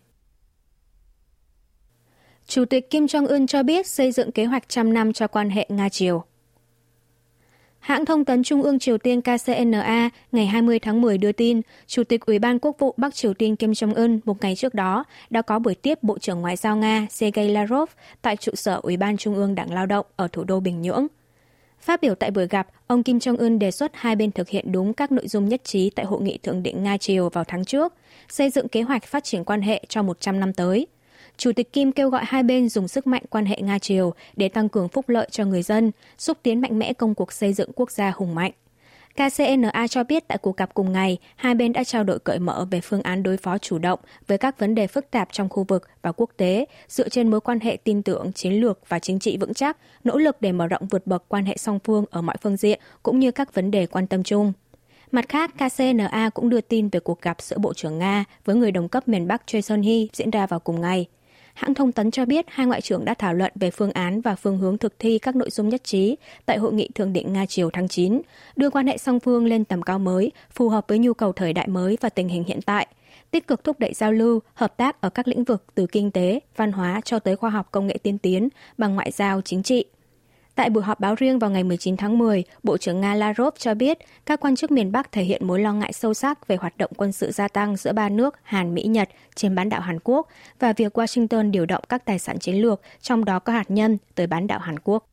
Chủ 2.47 2.65
tịch 2.65 2.89
Kim 2.89 3.05
Jong-un 3.05 3.47
cho 3.47 3.63
biết 3.63 3.87
xây 3.87 4.11
dựng 4.11 4.31
kế 4.31 4.45
hoạch 4.45 4.69
trăm 4.69 4.93
năm 4.93 5.13
cho 5.13 5.27
quan 5.27 5.49
hệ 5.49 5.67
Nga-Triều. 5.69 6.21
Hãng 7.87 8.05
thông 8.05 8.25
tấn 8.25 8.43
Trung 8.43 8.63
ương 8.63 8.79
Triều 8.79 8.97
Tiên 8.97 9.21
KCNA 9.21 10.09
ngày 10.31 10.45
20 10.45 10.79
tháng 10.79 11.01
10 11.01 11.17
đưa 11.17 11.31
tin, 11.31 11.61
Chủ 11.87 12.03
tịch 12.03 12.25
Ủy 12.25 12.39
ban 12.39 12.59
Quốc 12.59 12.75
vụ 12.79 12.93
Bắc 12.97 13.15
Triều 13.15 13.33
Tiên 13.33 13.55
Kim 13.55 13.71
Jong-un 13.71 14.19
một 14.25 14.41
ngày 14.41 14.55
trước 14.55 14.73
đó 14.73 15.03
đã 15.29 15.41
có 15.41 15.59
buổi 15.59 15.75
tiếp 15.75 16.03
Bộ 16.03 16.17
trưởng 16.17 16.41
Ngoại 16.41 16.55
giao 16.55 16.77
Nga 16.77 17.07
Sergei 17.09 17.49
Lavrov 17.49 17.89
tại 18.21 18.37
trụ 18.37 18.51
sở 18.55 18.79
Ủy 18.83 18.97
ban 18.97 19.17
Trung 19.17 19.35
ương 19.35 19.55
Đảng 19.55 19.73
Lao 19.73 19.85
động 19.85 20.05
ở 20.15 20.27
thủ 20.27 20.43
đô 20.43 20.59
Bình 20.59 20.81
Nhưỡng. 20.81 21.07
Phát 21.81 22.01
biểu 22.01 22.15
tại 22.15 22.31
buổi 22.31 22.47
gặp, 22.47 22.67
ông 22.87 23.03
Kim 23.03 23.17
Jong-un 23.17 23.57
đề 23.57 23.71
xuất 23.71 23.91
hai 23.95 24.15
bên 24.15 24.31
thực 24.31 24.49
hiện 24.49 24.71
đúng 24.71 24.93
các 24.93 25.11
nội 25.11 25.27
dung 25.27 25.49
nhất 25.49 25.61
trí 25.63 25.89
tại 25.89 26.05
Hội 26.05 26.21
nghị 26.21 26.37
Thượng 26.37 26.63
đỉnh 26.63 26.83
Nga-Triều 26.83 27.29
vào 27.29 27.43
tháng 27.43 27.65
trước, 27.65 27.93
xây 28.29 28.49
dựng 28.49 28.67
kế 28.67 28.81
hoạch 28.81 29.03
phát 29.03 29.23
triển 29.23 29.43
quan 29.43 29.61
hệ 29.61 29.83
cho 29.89 30.03
100 30.03 30.39
năm 30.39 30.53
tới– 30.53 30.87
Chủ 31.37 31.51
tịch 31.51 31.73
Kim 31.73 31.91
kêu 31.91 32.09
gọi 32.09 32.23
hai 32.25 32.43
bên 32.43 32.69
dùng 32.69 32.87
sức 32.87 33.07
mạnh 33.07 33.23
quan 33.29 33.45
hệ 33.45 33.55
Nga-Triều 33.61 34.11
để 34.35 34.49
tăng 34.49 34.69
cường 34.69 34.87
phúc 34.87 35.09
lợi 35.09 35.27
cho 35.31 35.45
người 35.45 35.61
dân, 35.61 35.91
xúc 36.17 36.37
tiến 36.43 36.61
mạnh 36.61 36.79
mẽ 36.79 36.93
công 36.93 37.15
cuộc 37.15 37.33
xây 37.33 37.53
dựng 37.53 37.71
quốc 37.75 37.91
gia 37.91 38.11
hùng 38.15 38.35
mạnh. 38.35 38.51
KCNA 39.13 39.87
cho 39.89 40.03
biết 40.03 40.27
tại 40.27 40.37
cuộc 40.37 40.57
gặp 40.57 40.73
cùng 40.73 40.91
ngày, 40.91 41.17
hai 41.35 41.55
bên 41.55 41.73
đã 41.73 41.83
trao 41.83 42.03
đổi 42.03 42.19
cởi 42.19 42.39
mở 42.39 42.67
về 42.71 42.81
phương 42.81 43.01
án 43.01 43.23
đối 43.23 43.37
phó 43.37 43.57
chủ 43.57 43.77
động 43.77 43.99
với 44.27 44.37
các 44.37 44.59
vấn 44.59 44.75
đề 44.75 44.87
phức 44.87 45.11
tạp 45.11 45.27
trong 45.31 45.49
khu 45.49 45.63
vực 45.63 45.87
và 46.01 46.11
quốc 46.11 46.29
tế, 46.37 46.65
dựa 46.87 47.09
trên 47.09 47.31
mối 47.31 47.41
quan 47.41 47.59
hệ 47.59 47.77
tin 47.83 48.03
tưởng, 48.03 48.31
chiến 48.33 48.53
lược 48.53 48.79
và 48.89 48.99
chính 48.99 49.19
trị 49.19 49.37
vững 49.37 49.53
chắc, 49.53 49.77
nỗ 50.03 50.17
lực 50.17 50.37
để 50.41 50.51
mở 50.51 50.67
rộng 50.67 50.87
vượt 50.87 51.07
bậc 51.07 51.23
quan 51.27 51.45
hệ 51.45 51.57
song 51.57 51.79
phương 51.83 52.05
ở 52.09 52.21
mọi 52.21 52.35
phương 52.41 52.57
diện, 52.57 52.79
cũng 53.03 53.19
như 53.19 53.31
các 53.31 53.53
vấn 53.53 53.71
đề 53.71 53.85
quan 53.85 54.07
tâm 54.07 54.23
chung. 54.23 54.53
Mặt 55.11 55.29
khác, 55.29 55.51
KCNA 55.57 56.29
cũng 56.33 56.49
đưa 56.49 56.61
tin 56.61 56.89
về 56.89 56.99
cuộc 56.99 57.21
gặp 57.21 57.41
giữa 57.41 57.57
Bộ 57.57 57.73
trưởng 57.73 57.97
Nga 57.99 58.25
với 58.45 58.55
người 58.55 58.71
đồng 58.71 58.89
cấp 58.89 59.07
miền 59.07 59.27
Bắc 59.27 59.41
Choi 59.45 59.61
Son-hee 59.61 60.07
diễn 60.13 60.31
ra 60.31 60.47
vào 60.47 60.59
cùng 60.59 60.81
ngày. 60.81 61.07
Hãng 61.57 61.73
thông 61.73 61.91
tấn 61.91 62.11
cho 62.11 62.25
biết 62.25 62.45
hai 62.49 62.65
ngoại 62.65 62.81
trưởng 62.81 63.05
đã 63.05 63.13
thảo 63.13 63.33
luận 63.33 63.51
về 63.55 63.71
phương 63.71 63.91
án 63.91 64.21
và 64.21 64.35
phương 64.35 64.57
hướng 64.57 64.77
thực 64.77 64.99
thi 64.99 65.19
các 65.19 65.35
nội 65.35 65.49
dung 65.49 65.69
nhất 65.69 65.83
trí 65.83 66.15
tại 66.45 66.57
hội 66.57 66.73
nghị 66.73 66.89
thượng 66.95 67.13
đỉnh 67.13 67.33
Nga-Triều 67.33 67.69
tháng 67.73 67.87
9, 67.87 68.21
đưa 68.55 68.69
quan 68.69 68.87
hệ 68.87 68.97
song 68.97 69.19
phương 69.19 69.45
lên 69.45 69.65
tầm 69.65 69.81
cao 69.81 69.99
mới, 69.99 70.31
phù 70.51 70.69
hợp 70.69 70.85
với 70.87 70.99
nhu 70.99 71.13
cầu 71.13 71.33
thời 71.33 71.53
đại 71.53 71.67
mới 71.67 71.97
và 72.01 72.09
tình 72.09 72.29
hình 72.29 72.43
hiện 72.43 72.61
tại, 72.61 72.87
tích 73.31 73.47
cực 73.47 73.63
thúc 73.63 73.79
đẩy 73.79 73.93
giao 73.93 74.11
lưu, 74.11 74.39
hợp 74.53 74.77
tác 74.77 75.01
ở 75.01 75.09
các 75.09 75.27
lĩnh 75.27 75.43
vực 75.43 75.63
từ 75.75 75.85
kinh 75.91 76.11
tế, 76.11 76.39
văn 76.55 76.71
hóa 76.71 77.01
cho 77.05 77.19
tới 77.19 77.35
khoa 77.35 77.49
học 77.49 77.67
công 77.71 77.87
nghệ 77.87 77.97
tiên 78.03 78.17
tiến 78.17 78.49
bằng 78.77 78.95
ngoại 78.95 79.11
giao 79.11 79.41
chính 79.41 79.63
trị. 79.63 79.85
Tại 80.57 80.69
buổi 80.69 80.83
họp 80.83 80.99
báo 80.99 81.15
riêng 81.15 81.39
vào 81.39 81.49
ngày 81.49 81.63
19 81.63 81.97
tháng 81.97 82.17
10, 82.17 82.43
Bộ 82.63 82.77
trưởng 82.77 83.01
Nga 83.01 83.15
Lavrov 83.15 83.53
cho 83.57 83.73
biết 83.73 83.97
các 84.25 84.39
quan 84.39 84.55
chức 84.55 84.71
miền 84.71 84.91
Bắc 84.91 85.11
thể 85.11 85.23
hiện 85.23 85.47
mối 85.47 85.59
lo 85.59 85.73
ngại 85.73 85.93
sâu 85.93 86.13
sắc 86.13 86.47
về 86.47 86.55
hoạt 86.55 86.77
động 86.77 86.91
quân 86.97 87.11
sự 87.11 87.31
gia 87.31 87.47
tăng 87.47 87.77
giữa 87.77 87.93
ba 87.93 88.09
nước 88.09 88.35
Hàn, 88.43 88.73
Mỹ, 88.73 88.83
Nhật 88.83 89.09
trên 89.35 89.55
bán 89.55 89.69
đảo 89.69 89.81
Hàn 89.81 89.99
Quốc 90.03 90.27
và 90.59 90.73
việc 90.73 90.97
Washington 90.97 91.51
điều 91.51 91.65
động 91.65 91.83
các 91.89 92.05
tài 92.05 92.19
sản 92.19 92.39
chiến 92.39 92.55
lược, 92.55 92.81
trong 93.01 93.25
đó 93.25 93.39
có 93.39 93.53
hạt 93.53 93.71
nhân, 93.71 93.97
tới 94.15 94.27
bán 94.27 94.47
đảo 94.47 94.59
Hàn 94.59 94.79
Quốc. 94.79 95.09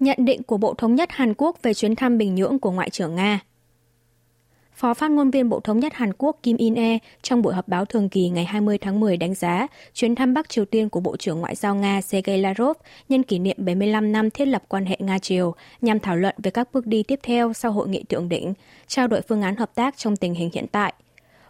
Nhận 0.00 0.24
định 0.24 0.42
của 0.42 0.56
Bộ 0.56 0.74
Thống 0.74 0.94
nhất 0.94 1.08
Hàn 1.12 1.34
Quốc 1.34 1.62
về 1.62 1.74
chuyến 1.74 1.96
thăm 1.96 2.18
Bình 2.18 2.34
Nhưỡng 2.34 2.58
của 2.58 2.70
Ngoại 2.70 2.90
trưởng 2.90 3.14
Nga 3.14 3.40
Phó 4.78 4.94
phát 4.94 5.10
ngôn 5.10 5.30
viên 5.30 5.48
Bộ 5.48 5.60
Thống 5.60 5.80
nhất 5.80 5.94
Hàn 5.94 6.12
Quốc 6.18 6.38
Kim 6.42 6.56
In-e 6.56 6.98
trong 7.22 7.42
buổi 7.42 7.54
họp 7.54 7.68
báo 7.68 7.84
thường 7.84 8.08
kỳ 8.08 8.28
ngày 8.28 8.44
20 8.44 8.78
tháng 8.78 9.00
10 9.00 9.16
đánh 9.16 9.34
giá 9.34 9.66
chuyến 9.94 10.14
thăm 10.14 10.34
Bắc 10.34 10.48
Triều 10.48 10.64
Tiên 10.64 10.88
của 10.88 11.00
Bộ 11.00 11.16
trưởng 11.16 11.40
Ngoại 11.40 11.54
giao 11.54 11.74
Nga 11.74 12.00
Sergei 12.00 12.38
Lavrov 12.38 12.76
nhân 13.08 13.22
kỷ 13.22 13.38
niệm 13.38 13.56
75 13.58 14.12
năm 14.12 14.30
thiết 14.30 14.44
lập 14.44 14.62
quan 14.68 14.86
hệ 14.86 14.96
Nga-Triều 15.00 15.52
nhằm 15.80 16.00
thảo 16.00 16.16
luận 16.16 16.34
về 16.42 16.50
các 16.50 16.68
bước 16.72 16.86
đi 16.86 17.02
tiếp 17.02 17.20
theo 17.22 17.52
sau 17.52 17.72
hội 17.72 17.88
nghị 17.88 18.02
thượng 18.02 18.28
đỉnh, 18.28 18.54
trao 18.86 19.06
đổi 19.06 19.20
phương 19.20 19.42
án 19.42 19.56
hợp 19.56 19.74
tác 19.74 19.96
trong 19.96 20.16
tình 20.16 20.34
hình 20.34 20.50
hiện 20.54 20.66
tại. 20.72 20.92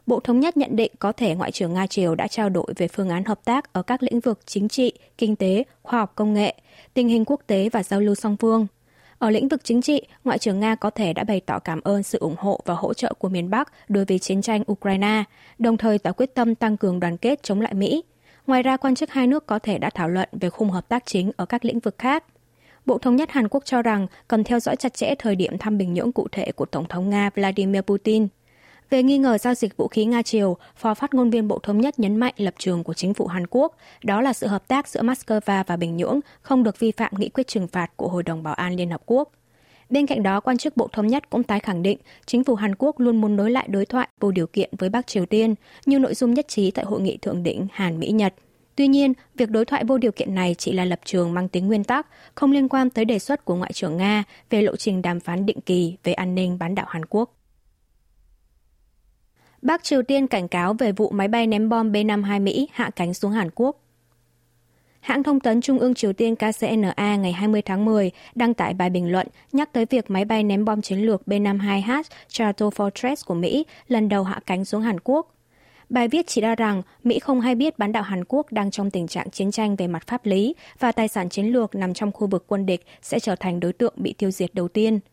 Bộ 0.06 0.20
Thống 0.20 0.40
nhất 0.40 0.56
nhận 0.56 0.76
định 0.76 0.92
có 0.98 1.12
thể 1.12 1.34
Ngoại 1.34 1.52
trưởng 1.52 1.74
Nga-Triều 1.74 2.14
đã 2.14 2.26
trao 2.26 2.48
đổi 2.48 2.72
về 2.76 2.88
phương 2.88 3.08
án 3.08 3.24
hợp 3.24 3.44
tác 3.44 3.72
ở 3.72 3.82
các 3.82 4.02
lĩnh 4.02 4.20
vực 4.20 4.40
chính 4.46 4.68
trị, 4.68 4.92
kinh 5.18 5.36
tế, 5.36 5.64
khoa 5.82 6.00
học 6.00 6.12
công 6.14 6.34
nghệ, 6.34 6.54
tình 6.94 7.08
hình 7.08 7.24
quốc 7.24 7.40
tế 7.46 7.68
và 7.68 7.82
giao 7.82 8.00
lưu 8.00 8.14
song 8.14 8.36
phương– 8.36 8.66
ở 9.18 9.30
lĩnh 9.30 9.48
vực 9.48 9.60
chính 9.64 9.82
trị, 9.82 10.02
Ngoại 10.24 10.38
trưởng 10.38 10.60
Nga 10.60 10.74
có 10.74 10.90
thể 10.90 11.12
đã 11.12 11.24
bày 11.24 11.40
tỏ 11.40 11.58
cảm 11.58 11.80
ơn 11.80 12.02
sự 12.02 12.18
ủng 12.18 12.36
hộ 12.38 12.60
và 12.64 12.74
hỗ 12.74 12.94
trợ 12.94 13.14
của 13.18 13.28
miền 13.28 13.50
Bắc 13.50 13.72
đối 13.88 14.04
với 14.04 14.18
chiến 14.18 14.42
tranh 14.42 14.62
Ukraine, 14.72 15.24
đồng 15.58 15.76
thời 15.76 15.98
tỏ 15.98 16.12
quyết 16.12 16.34
tâm 16.34 16.54
tăng 16.54 16.76
cường 16.76 17.00
đoàn 17.00 17.16
kết 17.16 17.42
chống 17.42 17.60
lại 17.60 17.74
Mỹ. 17.74 18.02
Ngoài 18.46 18.62
ra, 18.62 18.76
quan 18.76 18.94
chức 18.94 19.10
hai 19.10 19.26
nước 19.26 19.46
có 19.46 19.58
thể 19.58 19.78
đã 19.78 19.90
thảo 19.90 20.08
luận 20.08 20.28
về 20.32 20.50
khung 20.50 20.70
hợp 20.70 20.88
tác 20.88 21.06
chính 21.06 21.30
ở 21.36 21.46
các 21.46 21.64
lĩnh 21.64 21.80
vực 21.80 21.94
khác. 21.98 22.24
Bộ 22.86 22.98
Thống 22.98 23.16
nhất 23.16 23.30
Hàn 23.30 23.48
Quốc 23.48 23.64
cho 23.64 23.82
rằng 23.82 24.06
cần 24.28 24.44
theo 24.44 24.60
dõi 24.60 24.76
chặt 24.76 24.94
chẽ 24.94 25.14
thời 25.18 25.36
điểm 25.36 25.58
thăm 25.58 25.78
Bình 25.78 25.94
Nhưỡng 25.94 26.12
cụ 26.12 26.28
thể 26.32 26.52
của 26.52 26.64
Tổng 26.64 26.88
thống 26.88 27.10
Nga 27.10 27.30
Vladimir 27.34 27.80
Putin. 27.80 28.28
Về 28.90 29.02
nghi 29.02 29.18
ngờ 29.18 29.38
giao 29.38 29.54
dịch 29.54 29.76
vũ 29.76 29.88
khí 29.88 30.04
Nga-Triều, 30.04 30.54
Phó 30.76 30.94
phát 30.94 31.14
ngôn 31.14 31.30
viên 31.30 31.48
Bộ 31.48 31.58
Thống 31.62 31.80
nhất 31.80 31.98
nhấn 31.98 32.16
mạnh 32.16 32.34
lập 32.36 32.54
trường 32.58 32.84
của 32.84 32.94
chính 32.94 33.14
phủ 33.14 33.26
Hàn 33.26 33.46
Quốc, 33.50 33.76
đó 34.04 34.20
là 34.20 34.32
sự 34.32 34.46
hợp 34.46 34.68
tác 34.68 34.88
giữa 34.88 35.02
Moscow 35.02 35.62
và 35.66 35.76
Bình 35.76 35.96
Nhưỡng 35.96 36.20
không 36.42 36.62
được 36.62 36.78
vi 36.78 36.92
phạm 36.92 37.12
nghị 37.18 37.28
quyết 37.28 37.46
trừng 37.46 37.66
phạt 37.66 37.90
của 37.96 38.08
Hội 38.08 38.22
đồng 38.22 38.42
Bảo 38.42 38.54
an 38.54 38.76
Liên 38.76 38.90
Hợp 38.90 39.02
Quốc. 39.06 39.32
Bên 39.90 40.06
cạnh 40.06 40.22
đó, 40.22 40.40
quan 40.40 40.58
chức 40.58 40.76
Bộ 40.76 40.88
Thống 40.92 41.06
nhất 41.06 41.30
cũng 41.30 41.42
tái 41.42 41.60
khẳng 41.60 41.82
định 41.82 41.98
chính 42.26 42.44
phủ 42.44 42.54
Hàn 42.54 42.74
Quốc 42.78 43.00
luôn 43.00 43.20
muốn 43.20 43.36
nối 43.36 43.50
lại 43.50 43.68
đối 43.70 43.86
thoại 43.86 44.08
vô 44.20 44.30
điều 44.30 44.46
kiện 44.46 44.70
với 44.78 44.88
Bắc 44.88 45.06
Triều 45.06 45.26
Tiên 45.26 45.54
như 45.86 45.98
nội 45.98 46.14
dung 46.14 46.34
nhất 46.34 46.48
trí 46.48 46.70
tại 46.70 46.84
hội 46.84 47.00
nghị 47.00 47.16
thượng 47.16 47.42
đỉnh 47.42 47.66
Hàn-Mỹ-Nhật. 47.72 48.34
Tuy 48.76 48.88
nhiên, 48.88 49.12
việc 49.34 49.50
đối 49.50 49.64
thoại 49.64 49.84
vô 49.84 49.98
điều 49.98 50.12
kiện 50.12 50.34
này 50.34 50.54
chỉ 50.58 50.72
là 50.72 50.84
lập 50.84 51.00
trường 51.04 51.34
mang 51.34 51.48
tính 51.48 51.66
nguyên 51.66 51.84
tắc, 51.84 52.06
không 52.34 52.52
liên 52.52 52.68
quan 52.68 52.90
tới 52.90 53.04
đề 53.04 53.18
xuất 53.18 53.44
của 53.44 53.54
Ngoại 53.54 53.72
trưởng 53.72 53.96
Nga 53.96 54.24
về 54.50 54.62
lộ 54.62 54.76
trình 54.76 55.02
đàm 55.02 55.20
phán 55.20 55.46
định 55.46 55.60
kỳ 55.60 55.96
về 56.04 56.12
an 56.12 56.34
ninh 56.34 56.58
bán 56.58 56.74
đảo 56.74 56.86
Hàn 56.88 57.04
Quốc. 57.04 57.37
Bắc 59.62 59.84
Triều 59.84 60.02
Tiên 60.02 60.26
cảnh 60.26 60.48
cáo 60.48 60.74
về 60.74 60.92
vụ 60.92 61.10
máy 61.10 61.28
bay 61.28 61.46
ném 61.46 61.68
bom 61.68 61.92
B-52 61.92 62.42
Mỹ 62.42 62.68
hạ 62.72 62.90
cánh 62.96 63.14
xuống 63.14 63.32
Hàn 63.32 63.50
Quốc. 63.54 63.76
Hãng 65.00 65.22
thông 65.22 65.40
tấn 65.40 65.60
Trung 65.60 65.78
ương 65.78 65.94
Triều 65.94 66.12
Tiên 66.12 66.34
KCNA 66.36 67.16
ngày 67.16 67.32
20 67.32 67.62
tháng 67.62 67.84
10 67.84 68.10
đăng 68.34 68.54
tải 68.54 68.74
bài 68.74 68.90
bình 68.90 69.12
luận 69.12 69.26
nhắc 69.52 69.72
tới 69.72 69.86
việc 69.90 70.10
máy 70.10 70.24
bay 70.24 70.42
ném 70.42 70.64
bom 70.64 70.82
chiến 70.82 70.98
lược 70.98 71.22
B-52H 71.26 72.02
Stratofortress 72.28 73.16
của 73.26 73.34
Mỹ 73.34 73.66
lần 73.88 74.08
đầu 74.08 74.24
hạ 74.24 74.40
cánh 74.46 74.64
xuống 74.64 74.82
Hàn 74.82 75.00
Quốc. 75.00 75.34
Bài 75.88 76.08
viết 76.08 76.26
chỉ 76.26 76.40
ra 76.40 76.54
rằng 76.54 76.82
Mỹ 77.04 77.18
không 77.18 77.40
hay 77.40 77.54
biết 77.54 77.78
bán 77.78 77.92
đảo 77.92 78.02
Hàn 78.02 78.24
Quốc 78.28 78.52
đang 78.52 78.70
trong 78.70 78.90
tình 78.90 79.06
trạng 79.06 79.30
chiến 79.30 79.50
tranh 79.50 79.76
về 79.76 79.86
mặt 79.86 80.06
pháp 80.06 80.26
lý 80.26 80.54
và 80.78 80.92
tài 80.92 81.08
sản 81.08 81.28
chiến 81.28 81.46
lược 81.46 81.74
nằm 81.74 81.94
trong 81.94 82.12
khu 82.12 82.26
vực 82.26 82.44
quân 82.46 82.66
địch 82.66 82.86
sẽ 83.02 83.20
trở 83.20 83.36
thành 83.36 83.60
đối 83.60 83.72
tượng 83.72 83.94
bị 83.96 84.12
tiêu 84.18 84.30
diệt 84.30 84.54
đầu 84.54 84.68
tiên– 84.68 85.00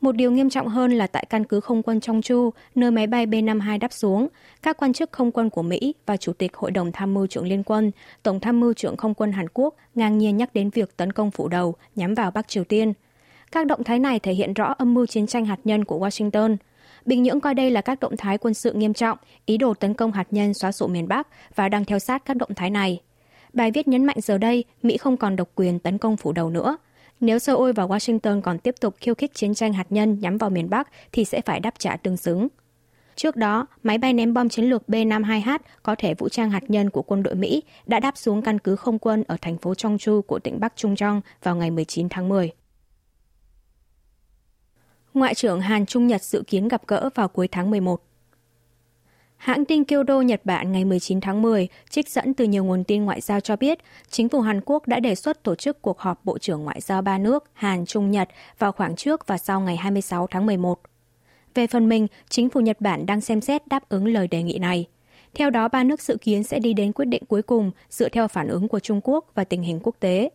một 0.00 0.12
điều 0.12 0.30
nghiêm 0.30 0.50
trọng 0.50 0.68
hơn 0.68 0.92
là 0.92 1.06
tại 1.06 1.26
căn 1.30 1.44
cứ 1.44 1.60
không 1.60 1.82
quân 1.82 2.00
trong 2.00 2.22
Chu, 2.22 2.50
nơi 2.74 2.90
máy 2.90 3.06
bay 3.06 3.26
B-52 3.26 3.78
đáp 3.78 3.92
xuống, 3.92 4.28
các 4.62 4.76
quan 4.76 4.92
chức 4.92 5.12
không 5.12 5.32
quân 5.32 5.50
của 5.50 5.62
Mỹ 5.62 5.94
và 6.06 6.16
Chủ 6.16 6.32
tịch 6.32 6.56
Hội 6.56 6.70
đồng 6.70 6.92
Tham 6.92 7.14
mưu 7.14 7.26
trưởng 7.26 7.46
Liên 7.46 7.62
quân, 7.62 7.90
Tổng 8.22 8.40
Tham 8.40 8.60
mưu 8.60 8.72
trưởng 8.72 8.96
Không 8.96 9.14
quân 9.14 9.32
Hàn 9.32 9.46
Quốc 9.54 9.74
ngang 9.94 10.18
nhiên 10.18 10.36
nhắc 10.36 10.54
đến 10.54 10.70
việc 10.70 10.96
tấn 10.96 11.12
công 11.12 11.30
phủ 11.30 11.48
đầu 11.48 11.74
nhắm 11.96 12.14
vào 12.14 12.30
Bắc 12.30 12.48
Triều 12.48 12.64
Tiên. 12.64 12.92
Các 13.52 13.66
động 13.66 13.84
thái 13.84 13.98
này 13.98 14.18
thể 14.18 14.32
hiện 14.32 14.54
rõ 14.54 14.74
âm 14.78 14.94
mưu 14.94 15.06
chiến 15.06 15.26
tranh 15.26 15.44
hạt 15.44 15.58
nhân 15.64 15.84
của 15.84 15.98
Washington. 15.98 16.56
Bình 17.06 17.22
Nhưỡng 17.22 17.40
coi 17.40 17.54
đây 17.54 17.70
là 17.70 17.80
các 17.80 18.00
động 18.00 18.16
thái 18.16 18.38
quân 18.38 18.54
sự 18.54 18.72
nghiêm 18.72 18.94
trọng, 18.94 19.18
ý 19.46 19.56
đồ 19.56 19.74
tấn 19.74 19.94
công 19.94 20.12
hạt 20.12 20.26
nhân 20.30 20.54
xóa 20.54 20.72
sổ 20.72 20.86
miền 20.86 21.08
Bắc 21.08 21.28
và 21.54 21.68
đang 21.68 21.84
theo 21.84 21.98
sát 21.98 22.24
các 22.24 22.36
động 22.36 22.54
thái 22.56 22.70
này. 22.70 23.00
Bài 23.52 23.70
viết 23.70 23.88
nhấn 23.88 24.04
mạnh 24.04 24.16
giờ 24.22 24.38
đây, 24.38 24.64
Mỹ 24.82 24.96
không 24.96 25.16
còn 25.16 25.36
độc 25.36 25.48
quyền 25.54 25.78
tấn 25.78 25.98
công 25.98 26.16
phủ 26.16 26.32
đầu 26.32 26.50
nữa. 26.50 26.76
Nếu 27.20 27.38
Seoul 27.38 27.72
và 27.72 27.86
Washington 27.86 28.40
còn 28.40 28.58
tiếp 28.58 28.74
tục 28.80 28.94
khiêu 29.00 29.14
khích 29.14 29.34
chiến 29.34 29.54
tranh 29.54 29.72
hạt 29.72 29.86
nhân 29.90 30.18
nhắm 30.20 30.38
vào 30.38 30.50
miền 30.50 30.70
Bắc 30.70 30.88
thì 31.12 31.24
sẽ 31.24 31.40
phải 31.40 31.60
đáp 31.60 31.74
trả 31.78 31.96
tương 31.96 32.16
xứng. 32.16 32.48
Trước 33.16 33.36
đó, 33.36 33.66
máy 33.82 33.98
bay 33.98 34.12
ném 34.12 34.34
bom 34.34 34.48
chiến 34.48 34.64
lược 34.64 34.82
B-52H 34.88 35.58
có 35.82 35.94
thể 35.98 36.14
vũ 36.14 36.28
trang 36.28 36.50
hạt 36.50 36.70
nhân 36.70 36.90
của 36.90 37.02
quân 37.02 37.22
đội 37.22 37.34
Mỹ 37.34 37.62
đã 37.86 38.00
đáp 38.00 38.16
xuống 38.16 38.42
căn 38.42 38.58
cứ 38.58 38.76
không 38.76 38.98
quân 38.98 39.24
ở 39.28 39.36
thành 39.40 39.58
phố 39.58 39.72
Chongju 39.72 40.22
của 40.22 40.38
tỉnh 40.38 40.60
Bắc 40.60 40.72
Trung 40.76 40.96
Trong 40.96 41.20
vào 41.42 41.56
ngày 41.56 41.70
19 41.70 42.08
tháng 42.08 42.28
10. 42.28 42.50
Ngoại 45.14 45.34
trưởng 45.34 45.60
Hàn 45.60 45.86
Trung 45.86 46.06
Nhật 46.06 46.22
dự 46.22 46.42
kiến 46.46 46.68
gặp 46.68 46.82
gỡ 46.86 47.10
vào 47.14 47.28
cuối 47.28 47.48
tháng 47.48 47.70
11. 47.70 48.02
Hãng 49.36 49.64
tin 49.64 49.84
Kyodo 49.84 50.20
Nhật 50.20 50.40
Bản 50.44 50.72
ngày 50.72 50.84
19 50.84 51.20
tháng 51.20 51.42
10 51.42 51.68
trích 51.90 52.08
dẫn 52.08 52.34
từ 52.34 52.44
nhiều 52.44 52.64
nguồn 52.64 52.84
tin 52.84 53.04
ngoại 53.04 53.20
giao 53.20 53.40
cho 53.40 53.56
biết, 53.56 53.78
chính 54.10 54.28
phủ 54.28 54.40
Hàn 54.40 54.60
Quốc 54.64 54.88
đã 54.88 55.00
đề 55.00 55.14
xuất 55.14 55.42
tổ 55.42 55.54
chức 55.54 55.82
cuộc 55.82 55.98
họp 55.98 56.24
Bộ 56.24 56.38
trưởng 56.38 56.64
Ngoại 56.64 56.80
giao 56.80 57.02
ba 57.02 57.18
nước 57.18 57.44
Hàn, 57.52 57.86
Trung, 57.86 58.10
Nhật 58.10 58.28
vào 58.58 58.72
khoảng 58.72 58.96
trước 58.96 59.26
và 59.26 59.38
sau 59.38 59.60
ngày 59.60 59.76
26 59.76 60.26
tháng 60.26 60.46
11. 60.46 60.80
Về 61.54 61.66
phần 61.66 61.88
mình, 61.88 62.06
chính 62.28 62.50
phủ 62.50 62.60
Nhật 62.60 62.80
Bản 62.80 63.06
đang 63.06 63.20
xem 63.20 63.40
xét 63.40 63.66
đáp 63.68 63.88
ứng 63.88 64.06
lời 64.06 64.28
đề 64.28 64.42
nghị 64.42 64.58
này. 64.58 64.86
Theo 65.34 65.50
đó, 65.50 65.68
ba 65.68 65.84
nước 65.84 66.00
dự 66.00 66.16
kiến 66.16 66.44
sẽ 66.44 66.58
đi 66.58 66.72
đến 66.72 66.92
quyết 66.92 67.04
định 67.04 67.22
cuối 67.28 67.42
cùng 67.42 67.70
dựa 67.90 68.08
theo 68.08 68.28
phản 68.28 68.48
ứng 68.48 68.68
của 68.68 68.80
Trung 68.80 69.00
Quốc 69.04 69.30
và 69.34 69.44
tình 69.44 69.62
hình 69.62 69.80
quốc 69.82 69.96
tế. 70.00 70.30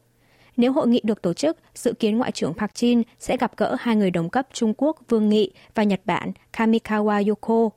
Nếu 0.57 0.71
hội 0.73 0.87
nghị 0.87 1.01
được 1.03 1.21
tổ 1.21 1.33
chức, 1.33 1.57
dự 1.75 1.93
kiến 1.93 2.17
Ngoại 2.17 2.31
trưởng 2.31 2.53
Park 2.53 2.71
Jin 2.71 3.03
sẽ 3.19 3.37
gặp 3.37 3.57
gỡ 3.57 3.75
hai 3.79 3.95
người 3.95 4.11
đồng 4.11 4.29
cấp 4.29 4.47
Trung 4.53 4.73
Quốc 4.77 4.97
Vương 5.09 5.29
Nghị 5.29 5.51
và 5.75 5.83
Nhật 5.83 6.01
Bản 6.05 6.31
Kamikawa 6.53 7.29
Yoko 7.29 7.69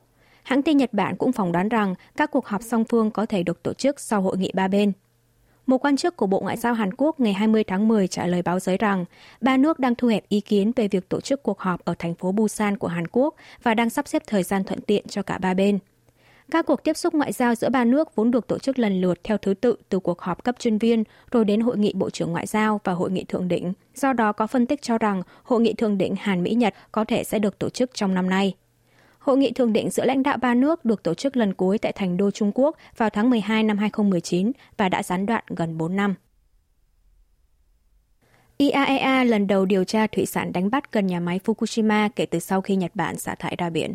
Hãng 0.44 0.62
tin 0.62 0.76
Nhật 0.76 0.92
Bản 0.92 1.16
cũng 1.16 1.32
phỏng 1.32 1.52
đoán 1.52 1.68
rằng 1.68 1.94
các 2.16 2.30
cuộc 2.30 2.46
họp 2.46 2.62
song 2.62 2.84
phương 2.84 3.10
có 3.10 3.26
thể 3.26 3.42
được 3.42 3.62
tổ 3.62 3.72
chức 3.72 4.00
sau 4.00 4.22
hội 4.22 4.36
nghị 4.38 4.50
ba 4.54 4.68
bên. 4.68 4.92
Một 5.66 5.78
quan 5.78 5.96
chức 5.96 6.16
của 6.16 6.26
Bộ 6.26 6.40
Ngoại 6.40 6.56
giao 6.56 6.74
Hàn 6.74 6.90
Quốc 6.96 7.20
ngày 7.20 7.32
20 7.32 7.64
tháng 7.64 7.88
10 7.88 8.08
trả 8.08 8.26
lời 8.26 8.42
báo 8.42 8.60
giới 8.60 8.76
rằng 8.76 9.04
ba 9.40 9.56
nước 9.56 9.78
đang 9.78 9.94
thu 9.94 10.08
hẹp 10.08 10.28
ý 10.28 10.40
kiến 10.40 10.72
về 10.76 10.88
việc 10.88 11.08
tổ 11.08 11.20
chức 11.20 11.42
cuộc 11.42 11.60
họp 11.60 11.84
ở 11.84 11.94
thành 11.98 12.14
phố 12.14 12.32
Busan 12.32 12.78
của 12.78 12.88
Hàn 12.88 13.06
Quốc 13.12 13.34
và 13.62 13.74
đang 13.74 13.90
sắp 13.90 14.08
xếp 14.08 14.22
thời 14.26 14.42
gian 14.42 14.64
thuận 14.64 14.80
tiện 14.80 15.06
cho 15.08 15.22
cả 15.22 15.38
ba 15.38 15.54
bên. 15.54 15.78
Các 16.50 16.66
cuộc 16.66 16.84
tiếp 16.84 16.96
xúc 16.96 17.14
ngoại 17.14 17.32
giao 17.32 17.54
giữa 17.54 17.68
ba 17.68 17.84
nước 17.84 18.16
vốn 18.16 18.30
được 18.30 18.46
tổ 18.46 18.58
chức 18.58 18.78
lần 18.78 19.00
lượt 19.00 19.20
theo 19.24 19.38
thứ 19.38 19.54
tự 19.54 19.76
từ 19.88 19.98
cuộc 19.98 20.20
họp 20.20 20.44
cấp 20.44 20.54
chuyên 20.58 20.78
viên 20.78 21.04
rồi 21.30 21.44
đến 21.44 21.60
hội 21.60 21.78
nghị 21.78 21.92
Bộ 21.94 22.10
trưởng 22.10 22.32
Ngoại 22.32 22.46
giao 22.46 22.80
và 22.84 22.92
hội 22.92 23.10
nghị 23.10 23.24
thượng 23.24 23.48
đỉnh. 23.48 23.72
Do 23.94 24.12
đó 24.12 24.32
có 24.32 24.46
phân 24.46 24.66
tích 24.66 24.82
cho 24.82 24.98
rằng 24.98 25.22
hội 25.42 25.60
nghị 25.60 25.74
thượng 25.74 25.98
đỉnh 25.98 26.14
Hàn 26.16 26.42
Mỹ-Nhật 26.42 26.74
có 26.92 27.04
thể 27.04 27.24
sẽ 27.24 27.38
được 27.38 27.58
tổ 27.58 27.68
chức 27.68 27.90
trong 27.94 28.14
năm 28.14 28.30
nay. 28.30 28.54
Hội 29.24 29.36
nghị 29.36 29.52
thượng 29.52 29.72
đỉnh 29.72 29.90
giữa 29.90 30.04
lãnh 30.04 30.22
đạo 30.22 30.36
ba 30.36 30.54
nước 30.54 30.84
được 30.84 31.02
tổ 31.02 31.14
chức 31.14 31.36
lần 31.36 31.54
cuối 31.54 31.78
tại 31.78 31.92
thành 31.92 32.16
đô 32.16 32.30
Trung 32.30 32.52
Quốc 32.54 32.76
vào 32.96 33.10
tháng 33.10 33.30
12 33.30 33.62
năm 33.62 33.78
2019 33.78 34.52
và 34.76 34.88
đã 34.88 35.02
gián 35.02 35.26
đoạn 35.26 35.44
gần 35.48 35.78
4 35.78 35.96
năm. 35.96 36.14
IAEA 38.56 39.24
lần 39.24 39.46
đầu 39.46 39.64
điều 39.64 39.84
tra 39.84 40.06
thủy 40.06 40.26
sản 40.26 40.52
đánh 40.52 40.70
bắt 40.70 40.92
gần 40.92 41.06
nhà 41.06 41.20
máy 41.20 41.40
Fukushima 41.44 42.08
kể 42.16 42.26
từ 42.26 42.38
sau 42.38 42.60
khi 42.60 42.76
Nhật 42.76 42.90
Bản 42.94 43.16
xả 43.16 43.34
thải 43.34 43.54
ra 43.58 43.70
biển. 43.70 43.94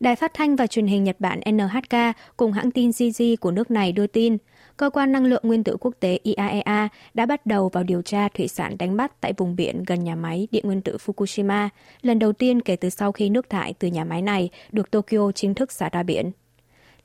Đài 0.00 0.16
phát 0.16 0.34
thanh 0.34 0.56
và 0.56 0.66
truyền 0.66 0.86
hình 0.86 1.04
Nhật 1.04 1.16
Bản 1.18 1.40
NHK 1.50 1.96
cùng 2.36 2.52
hãng 2.52 2.70
tin 2.70 2.90
Jiji 2.90 3.36
của 3.40 3.50
nước 3.50 3.70
này 3.70 3.92
đưa 3.92 4.06
tin, 4.06 4.36
Cơ 4.78 4.90
quan 4.90 5.12
Năng 5.12 5.24
lượng 5.24 5.42
Nguyên 5.44 5.64
tử 5.64 5.76
Quốc 5.80 5.94
tế 6.00 6.18
IAEA 6.22 6.88
đã 7.14 7.26
bắt 7.26 7.46
đầu 7.46 7.68
vào 7.68 7.84
điều 7.84 8.02
tra 8.02 8.28
thủy 8.28 8.48
sản 8.48 8.78
đánh 8.78 8.96
bắt 8.96 9.20
tại 9.20 9.32
vùng 9.36 9.56
biển 9.56 9.84
gần 9.86 10.04
nhà 10.04 10.14
máy 10.14 10.48
điện 10.50 10.66
nguyên 10.66 10.82
tử 10.82 10.96
Fukushima, 11.06 11.68
lần 12.02 12.18
đầu 12.18 12.32
tiên 12.32 12.60
kể 12.60 12.76
từ 12.76 12.90
sau 12.90 13.12
khi 13.12 13.30
nước 13.30 13.50
thải 13.50 13.74
từ 13.78 13.88
nhà 13.88 14.04
máy 14.04 14.22
này 14.22 14.50
được 14.72 14.90
Tokyo 14.90 15.32
chính 15.32 15.54
thức 15.54 15.72
xả 15.72 15.88
ra 15.92 16.02
biển. 16.02 16.30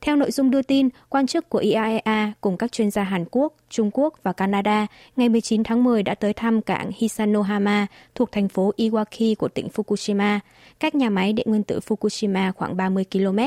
Theo 0.02 0.16
nội 0.16 0.32
dung 0.32 0.52
đưa 0.52 0.62
tin, 0.62 0.90
quan 1.10 1.28
chức 1.28 1.50
của 1.50 1.58
IAEA 1.60 2.34
cùng 2.42 2.58
các 2.58 2.72
chuyên 2.72 2.92
gia 2.92 3.04
Hàn 3.04 3.26
Quốc, 3.32 3.54
Trung 3.70 3.92
Quốc 3.94 4.14
và 4.24 4.34
Canada 4.34 4.88
ngày 5.16 5.30
19 5.30 5.64
tháng 5.64 5.84
10 5.84 6.04
đã 6.04 6.16
tới 6.16 6.34
thăm 6.34 6.62
cảng 6.62 6.92
Hisanohama 6.96 7.88
thuộc 8.16 8.32
thành 8.32 8.48
phố 8.48 8.72
Iwaki 8.78 9.36
của 9.36 9.48
tỉnh 9.48 9.68
Fukushima, 9.68 10.40
cách 10.80 10.96
nhà 10.96 11.10
máy 11.10 11.34
điện 11.34 11.46
nguyên 11.50 11.64
tử 11.64 11.80
Fukushima 11.88 12.52
khoảng 12.52 12.78
30 12.78 13.06
km. 13.12 13.40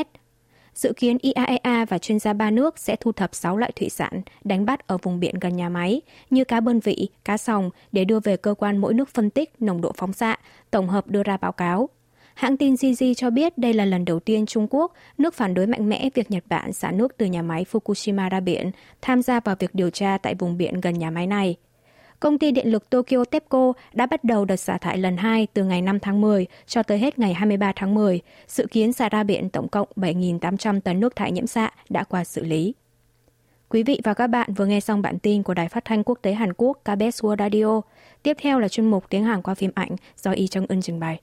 Dự 0.77 0.93
kiến 0.93 1.19
IAEA 1.19 1.85
và 1.85 1.99
chuyên 1.99 2.19
gia 2.19 2.33
ba 2.33 2.51
nước 2.51 2.79
sẽ 2.79 2.97
thu 2.97 3.13
thập 3.13 3.35
6 3.35 3.57
loại 3.57 3.73
thủy 3.77 3.89
sản 3.89 4.23
đánh 4.45 4.65
bắt 4.65 4.87
ở 4.87 4.99
vùng 5.03 5.21
biển 5.21 5.35
gần 5.41 5.57
nhà 5.57 5.69
máy 5.69 6.01
như 6.31 6.45
cá 6.45 6.61
bơn 6.61 6.81
vị, 6.81 7.09
cá 7.25 7.37
sòng 7.37 7.71
để 7.93 8.05
đưa 8.05 8.21
về 8.21 8.37
cơ 8.37 8.55
quan 8.55 8.77
mỗi 8.77 8.95
nước 8.95 9.09
phân 9.09 9.31
tích 9.31 9.63
nồng 9.63 9.81
độ 9.81 9.93
phóng 9.97 10.13
xạ, 10.13 10.37
tổng 10.71 10.89
hợp 10.89 11.07
đưa 11.07 11.23
ra 11.23 11.37
báo 11.37 11.53
cáo. 11.53 11.89
Hãng 12.35 12.57
tin 12.57 12.77
Gigi 12.77 13.15
cho 13.17 13.31
biết 13.31 13.59
đây 13.59 13.73
là 13.73 13.85
lần 13.85 14.05
đầu 14.05 14.21
tiên 14.21 14.47
Trung 14.47 14.67
Quốc, 14.71 14.93
nước 15.19 15.35
phản 15.35 15.55
đối 15.55 15.67
mạnh 15.67 15.89
mẽ 15.89 16.11
việc 16.15 16.31
Nhật 16.31 16.45
Bản 16.49 16.73
xả 16.73 16.91
nước 16.91 17.17
từ 17.17 17.27
nhà 17.27 17.43
máy 17.43 17.65
Fukushima 17.73 18.31
ra 18.31 18.41
biển, 18.41 18.71
tham 19.03 19.23
gia 19.23 19.41
vào 19.41 19.57
việc 19.59 19.75
điều 19.75 19.91
tra 19.91 20.19
tại 20.19 20.35
vùng 20.35 20.57
biển 20.57 20.81
gần 20.81 20.99
nhà 20.99 21.11
máy 21.11 21.27
này. 21.27 21.57
Công 22.21 22.39
ty 22.39 22.51
điện 22.51 22.71
lực 22.73 22.91
Tokyo 22.91 23.25
TEPCO 23.25 23.73
đã 23.93 24.07
bắt 24.07 24.25
đầu 24.25 24.45
đợt 24.45 24.57
xả 24.57 24.79
thải 24.79 24.99
lần 24.99 25.17
2 25.17 25.47
từ 25.55 25.65
ngày 25.65 25.83
5 25.83 26.01
tháng 26.01 26.21
10 26.21 26.47
cho 26.67 26.83
tới 26.83 26.99
hết 26.99 27.19
ngày 27.19 27.35
23 27.35 27.73
tháng 27.77 27.95
10, 27.95 28.21
dự 28.49 28.67
kiến 28.67 28.93
xả 28.93 29.09
ra 29.09 29.23
biển 29.23 29.51
tổng 29.51 29.69
cộng 29.69 29.89
7.800 29.97 30.81
tấn 30.81 31.01
nước 31.01 31.17
thải 31.17 31.33
nhiễm 31.33 31.47
xạ 31.47 31.71
đã 31.89 32.05
qua 32.05 32.25
xử 32.25 32.45
lý. 32.45 32.75
Quý 33.69 33.83
vị 33.83 34.01
và 34.05 34.15
các 34.15 34.27
bạn 34.27 34.55
vừa 34.55 34.67
nghe 34.67 34.81
xong 34.81 35.03
bản 35.03 35.19
tin 35.19 35.43
của 35.43 35.55
Đài 35.55 35.69
Phát 35.69 35.85
thanh 35.85 36.05
Quốc 36.05 36.19
tế 36.23 36.33
Hàn 36.33 36.53
Quốc 36.57 36.79
KBS 36.85 37.25
World 37.25 37.39
Radio. 37.39 37.81
Tiếp 38.23 38.37
theo 38.41 38.59
là 38.59 38.69
chuyên 38.69 38.91
mục 38.91 39.05
tiếng 39.11 39.25
Hàn 39.25 39.43
qua 39.43 39.55
phim 39.55 39.71
ảnh 39.75 39.97
do 40.17 40.31
Y 40.31 40.47
Chung 40.47 40.67
Ưn 40.69 40.83
trình 40.83 41.01
bày. 41.01 41.21